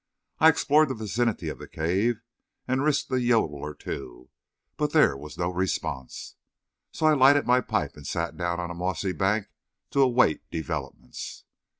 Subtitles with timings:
[0.39, 2.23] I explored the vicinity of the cave,
[2.67, 4.31] and risked a yodel or two,
[4.75, 6.37] but there was no response.
[6.91, 9.51] So I lighted my pipe and sat down on a mossy bank
[9.91, 11.43] to await developments.